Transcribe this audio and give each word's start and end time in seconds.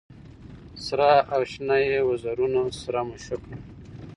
سره 0.85 1.09
او 1.33 1.41
شنه 1.51 1.77
یې 1.89 1.99
وزرونه 2.09 2.61
سره 2.81 2.99
مشوکه 3.09 3.55